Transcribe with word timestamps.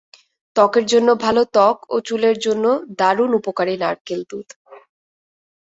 ত্বকের 0.55 0.85
জন্য 0.91 1.09
ভালো 1.25 1.41
ত্বক 1.53 1.77
ও 1.89 2.05
চুলের 2.07 2.35
জন্য 2.45 2.65
দারুণ 2.99 3.31
উপকারী 3.39 3.75
নারকেল 3.81 4.21
দুধ। 4.29 4.47